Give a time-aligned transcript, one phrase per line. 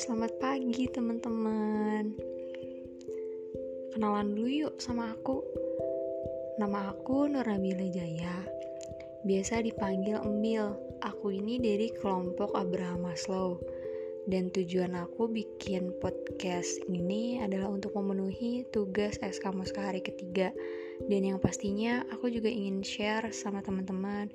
[0.00, 2.16] selamat pagi teman-teman.
[3.92, 5.44] Kenalan dulu yuk sama aku.
[6.56, 8.48] Nama aku Nur Nabila Jaya.
[9.28, 10.72] Biasa dipanggil Emil.
[11.04, 13.60] Aku ini dari kelompok Abraham Maslow.
[14.24, 20.48] Dan tujuan aku bikin podcast ini adalah untuk memenuhi tugas SK Moska hari ketiga.
[21.12, 24.32] Dan yang pastinya aku juga ingin share sama teman-teman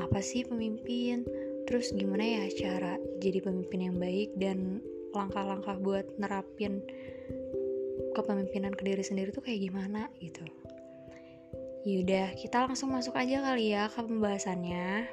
[0.00, 1.28] apa sih pemimpin,
[1.68, 4.80] terus gimana ya cara jadi pemimpin yang baik dan
[5.12, 6.80] langkah-langkah buat nerapin
[8.16, 10.48] kepemimpinan ke diri sendiri tuh kayak gimana gitu?
[11.84, 15.08] Yaudah kita langsung masuk aja kali ya ke pembahasannya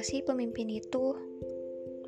[0.00, 1.12] Apa sih pemimpin itu?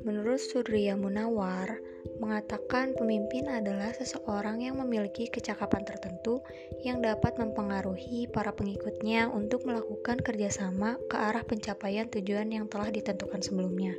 [0.01, 1.77] Menurut Surya Munawar,
[2.17, 6.41] mengatakan pemimpin adalah seseorang yang memiliki kecakapan tertentu
[6.81, 13.45] yang dapat mempengaruhi para pengikutnya untuk melakukan kerjasama ke arah pencapaian tujuan yang telah ditentukan
[13.45, 13.93] sebelumnya.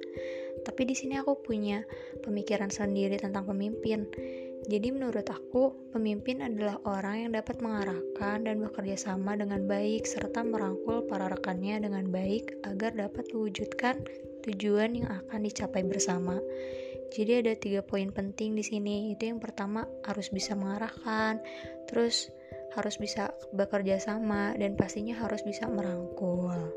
[0.67, 1.87] Tapi di sini aku punya
[2.19, 4.11] pemikiran sendiri tentang pemimpin.
[4.65, 10.41] Jadi menurut aku, pemimpin adalah orang yang dapat mengarahkan dan bekerja sama dengan baik serta
[10.41, 14.01] merangkul para rekannya dengan baik agar dapat mewujudkan
[14.49, 16.41] tujuan yang akan dicapai bersama.
[17.13, 19.13] Jadi ada tiga poin penting di sini.
[19.13, 21.45] Itu yang pertama harus bisa mengarahkan,
[21.87, 22.33] terus
[22.75, 26.73] harus bisa bekerja sama dan pastinya harus bisa merangkul.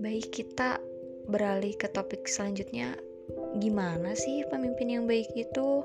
[0.00, 0.80] Baik kita
[1.28, 2.96] beralih ke topik selanjutnya.
[3.60, 5.84] Gimana sih pemimpin yang baik itu?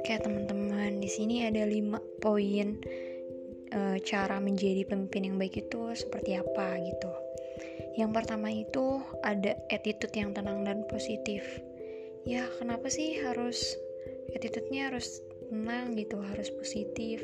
[0.00, 2.80] Oke teman-teman, di sini ada lima poin
[3.68, 7.12] e, cara menjadi pemimpin yang baik itu seperti apa gitu.
[8.00, 11.44] Yang pertama itu ada attitude yang tenang dan positif.
[12.24, 13.76] Ya kenapa sih harus
[14.32, 15.20] attitude-nya harus
[15.52, 17.20] tenang gitu, harus positif?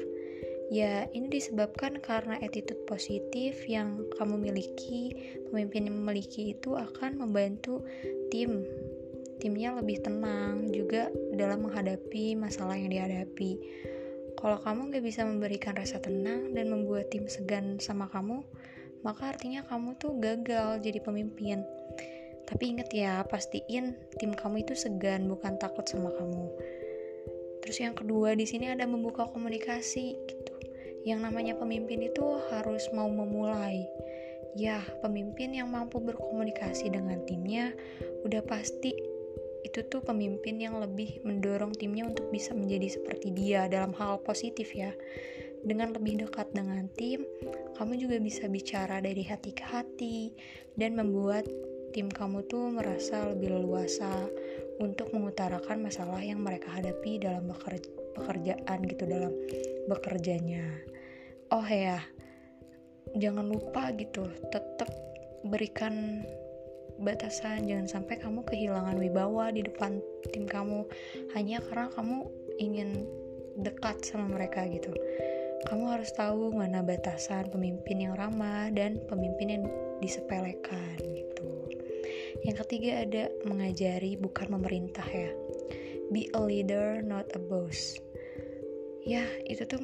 [0.69, 5.17] Ya ini disebabkan karena attitude positif yang kamu miliki,
[5.49, 7.81] pemimpin yang memiliki itu akan membantu
[8.29, 8.69] tim
[9.47, 13.55] timnya lebih tenang juga dalam menghadapi masalah yang dihadapi.
[14.35, 18.43] Kalau kamu gak bisa memberikan rasa tenang dan membuat tim segan sama kamu,
[19.07, 21.63] maka artinya kamu tuh gagal jadi pemimpin.
[22.43, 26.51] Tapi inget ya, pastiin tim kamu itu segan bukan takut sama kamu.
[27.63, 30.55] Terus yang kedua di sini ada membuka komunikasi gitu.
[31.07, 33.87] Yang namanya pemimpin itu harus mau memulai.
[34.59, 37.71] Ya, pemimpin yang mampu berkomunikasi dengan timnya
[38.27, 39.16] udah pasti
[39.67, 44.71] itu tuh pemimpin yang lebih mendorong timnya untuk bisa menjadi seperti dia dalam hal positif
[44.71, 44.95] ya.
[45.67, 47.27] Dengan lebih dekat dengan tim,
[47.75, 50.31] kamu juga bisa bicara dari hati ke hati
[50.79, 51.43] dan membuat
[51.91, 54.31] tim kamu tuh merasa lebih leluasa
[54.79, 57.51] untuk mengutarakan masalah yang mereka hadapi dalam
[58.15, 59.35] pekerjaan gitu dalam
[59.91, 60.63] bekerjanya.
[61.51, 61.99] Oh ya,
[63.19, 64.23] jangan lupa gitu,
[64.55, 64.93] tetap
[65.43, 66.23] berikan
[67.01, 67.69] batasan.
[67.69, 70.01] Jangan sampai kamu kehilangan wibawa di depan
[70.33, 70.85] tim kamu.
[71.37, 72.27] Hanya karena kamu
[72.57, 73.05] ingin
[73.61, 74.93] dekat sama mereka gitu.
[75.67, 79.65] Kamu harus tahu mana batasan pemimpin yang ramah dan pemimpin yang
[79.99, 81.51] disepelekan gitu.
[82.45, 85.33] Yang ketiga ada mengajari bukan memerintah ya.
[86.13, 87.99] Be a leader not a boss.
[89.07, 89.79] Ya, itu tuh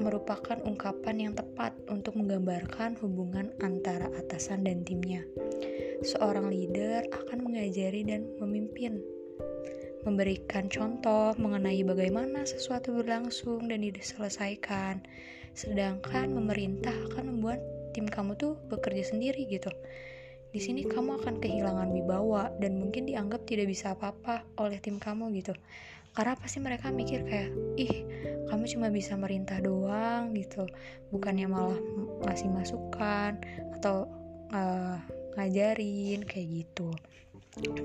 [0.00, 5.20] merupakan ungkapan yang tepat untuk menggambarkan hubungan antara atasan dan timnya
[6.02, 8.98] seorang leader akan mengajari dan memimpin,
[10.02, 15.04] memberikan contoh mengenai bagaimana sesuatu berlangsung dan diselesaikan.
[15.54, 17.62] Sedangkan pemerintah akan membuat
[17.94, 19.70] tim kamu tuh bekerja sendiri gitu.
[20.50, 25.30] Di sini kamu akan kehilangan wibawa dan mungkin dianggap tidak bisa apa-apa oleh tim kamu
[25.38, 25.54] gitu.
[26.14, 28.06] Karena pasti mereka mikir kayak, ih
[28.46, 30.62] kamu cuma bisa merintah doang gitu,
[31.10, 31.80] bukannya malah
[32.22, 33.34] ngasih masukan
[33.74, 34.06] atau
[34.54, 35.02] uh,
[35.36, 36.90] ngajarin kayak gitu.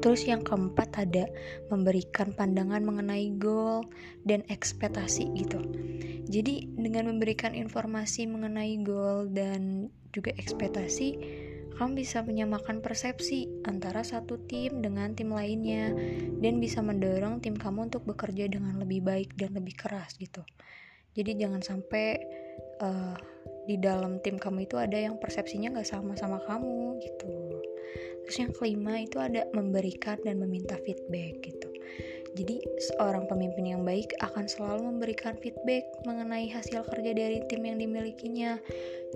[0.01, 1.29] Terus yang keempat ada
[1.69, 3.85] memberikan pandangan mengenai goal
[4.25, 5.61] dan ekspektasi gitu.
[6.25, 11.09] Jadi dengan memberikan informasi mengenai goal dan juga ekspektasi,
[11.77, 15.93] kamu bisa menyamakan persepsi antara satu tim dengan tim lainnya
[16.41, 20.41] dan bisa mendorong tim kamu untuk bekerja dengan lebih baik dan lebih keras gitu.
[21.13, 22.19] Jadi jangan sampai
[22.83, 23.15] uh,
[23.69, 27.62] di dalam tim kamu itu ada yang persepsinya gak sama sama kamu gitu
[28.25, 31.69] terus yang kelima itu ada memberikan dan meminta feedback gitu
[32.38, 32.62] Jadi,
[32.94, 38.62] seorang pemimpin yang baik akan selalu memberikan feedback mengenai hasil kerja dari tim yang dimilikinya.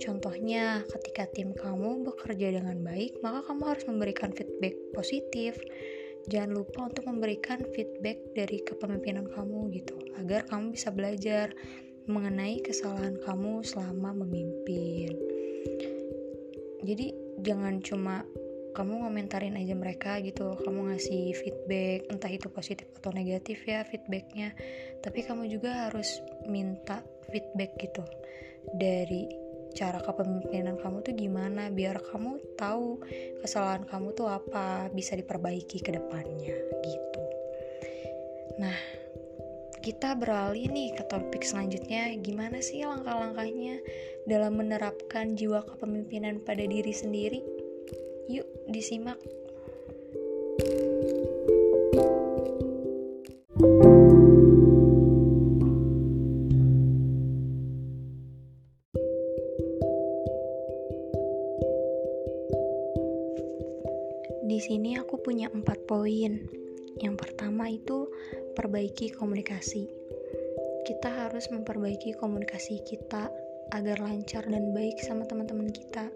[0.01, 5.61] Contohnya, ketika tim kamu bekerja dengan baik, maka kamu harus memberikan feedback positif.
[6.25, 11.53] Jangan lupa untuk memberikan feedback dari kepemimpinan kamu gitu, agar kamu bisa belajar
[12.09, 15.15] mengenai kesalahan kamu selama memimpin.
[16.83, 18.27] Jadi, jangan cuma
[18.73, 20.57] kamu ngomentarin aja mereka gitu.
[20.57, 24.57] Kamu ngasih feedback entah itu positif atau negatif ya feedbacknya.
[24.99, 26.09] Tapi kamu juga harus
[26.49, 28.03] minta feedback gitu.
[28.73, 29.29] Dari
[29.73, 33.01] cara kepemimpinan kamu tuh gimana biar kamu tahu
[33.41, 36.53] kesalahan kamu tuh apa bisa diperbaiki ke depannya
[36.85, 37.23] gitu.
[38.61, 39.02] Nah
[39.83, 43.83] kita beralih nih ke topik selanjutnya gimana sih langkah-langkahnya
[44.23, 47.43] dalam menerapkan jiwa kepemimpinan pada diri sendiri
[48.31, 49.19] Yuk disimak.
[64.47, 66.39] Di sini aku punya empat poin.
[67.03, 68.07] Yang pertama itu
[68.53, 69.89] perbaiki komunikasi.
[70.85, 73.29] Kita harus memperbaiki komunikasi kita
[73.73, 76.13] agar lancar dan baik sama teman-teman kita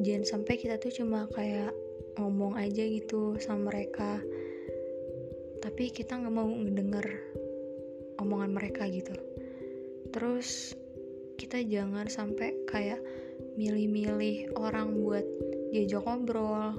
[0.00, 1.70] jangan sampai kita tuh cuma kayak
[2.18, 4.18] ngomong aja gitu sama mereka
[5.60, 7.06] tapi kita nggak mau ngedenger
[8.18, 9.14] omongan mereka gitu
[10.10, 10.72] terus
[11.36, 12.98] kita jangan sampai kayak
[13.58, 15.26] milih-milih orang buat
[15.74, 16.78] diajak ngobrol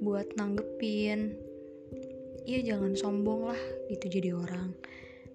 [0.00, 1.36] buat nanggepin
[2.44, 4.74] ya jangan sombong lah gitu jadi orang.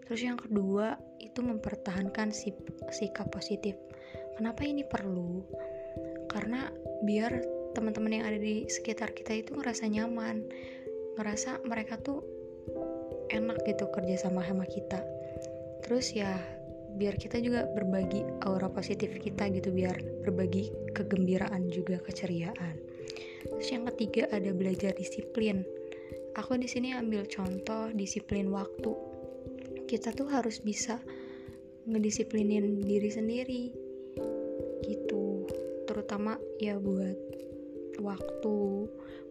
[0.06, 2.30] Terus yang kedua itu mempertahankan
[2.94, 3.74] sikap positif.
[4.38, 5.42] Kenapa ini perlu?
[6.30, 6.70] Karena
[7.02, 7.42] biar
[7.76, 10.48] teman-teman yang ada di sekitar kita itu ngerasa nyaman
[11.16, 12.24] ngerasa mereka tuh
[13.32, 15.00] enak gitu kerja sama sama kita.
[15.84, 16.36] Terus ya
[16.96, 22.80] biar kita juga berbagi aura positif kita gitu biar berbagi kegembiraan juga keceriaan.
[23.46, 25.64] Terus yang ketiga ada belajar disiplin
[26.36, 28.92] aku di sini ambil contoh disiplin waktu.
[29.88, 31.00] Kita tuh harus bisa
[31.88, 33.64] ngedisiplinin diri sendiri
[34.84, 35.48] gitu.
[35.88, 37.18] Terutama ya buat
[38.04, 38.56] waktu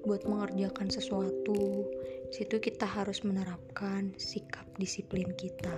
[0.05, 1.89] buat mengerjakan sesuatu.
[2.33, 5.77] Situ kita harus menerapkan sikap disiplin kita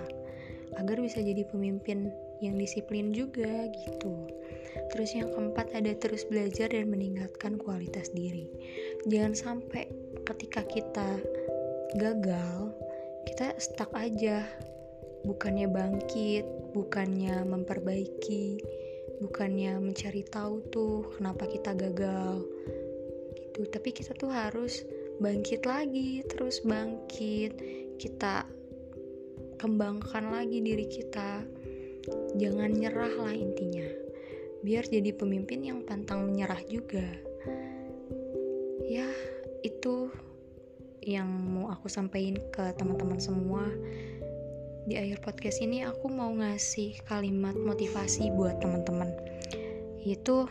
[0.75, 2.11] agar bisa jadi pemimpin
[2.43, 4.29] yang disiplin juga gitu.
[4.93, 8.45] Terus yang keempat ada terus belajar dan meningkatkan kualitas diri.
[9.09, 9.89] Jangan sampai
[10.27, 11.23] ketika kita
[11.95, 12.75] gagal
[13.27, 14.43] kita stuck aja.
[15.23, 18.59] Bukannya bangkit bukannya memperbaiki
[19.17, 22.45] bukannya mencari tahu tuh kenapa kita gagal
[23.35, 23.65] gitu.
[23.67, 24.85] Tapi kita tuh harus
[25.17, 27.57] bangkit lagi terus bangkit.
[27.97, 28.45] Kita
[29.57, 31.43] kembangkan lagi diri kita.
[32.37, 33.89] Jangan nyerah lah intinya.
[34.63, 37.03] Biar jadi pemimpin yang pantang menyerah juga.
[38.87, 39.09] Ya
[39.61, 40.11] itu
[41.01, 43.63] yang mau aku sampaikan ke teman-teman semua.
[44.87, 49.11] Di akhir podcast ini aku mau ngasih kalimat motivasi buat teman-teman
[50.07, 50.47] yaitu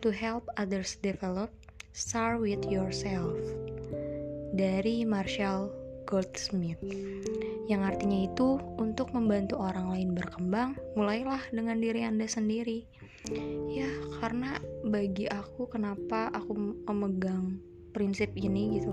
[0.00, 1.52] to help others develop
[1.92, 3.36] start with yourself
[4.56, 5.68] dari Marshall
[6.08, 6.80] Goldsmith
[7.68, 12.84] yang artinya itu untuk membantu orang lain berkembang mulailah dengan diri anda sendiri.
[13.72, 13.88] Ya
[14.20, 17.60] karena bagi aku kenapa aku memegang
[17.94, 18.92] prinsip ini gitu.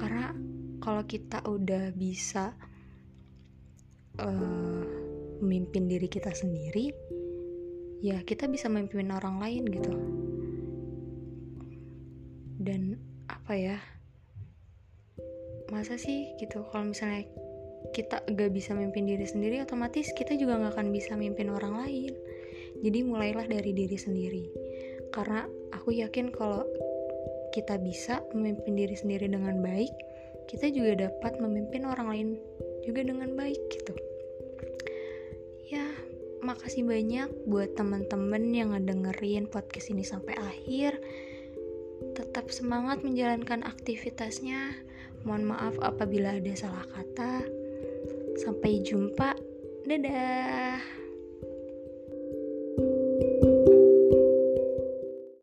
[0.00, 0.32] Karena
[0.80, 2.56] kalau kita udah bisa
[4.18, 4.82] uh,
[5.44, 6.90] memimpin diri kita sendiri
[8.02, 9.92] ya kita bisa memimpin orang lain gitu.
[12.58, 12.98] Dan
[13.30, 13.78] apa ya
[15.70, 17.24] masa sih gitu kalau misalnya
[17.96, 22.12] kita gak bisa memimpin diri sendiri otomatis kita juga gak akan bisa memimpin orang lain.
[22.82, 24.44] Jadi mulailah dari diri sendiri.
[25.14, 26.66] Karena aku yakin kalau
[27.52, 29.92] kita bisa memimpin diri sendiri dengan baik
[30.52, 32.28] kita juga dapat memimpin orang lain
[32.82, 33.94] juga dengan baik gitu.
[35.70, 35.86] Ya
[36.42, 40.98] makasih banyak buat teman-teman yang ngedengerin podcast ini sampai akhir.
[42.18, 44.76] Tetap semangat menjalankan aktivitasnya.
[45.22, 47.46] Mohon maaf apabila ada salah kata.
[48.42, 49.38] Sampai jumpa.
[49.86, 51.01] Dadah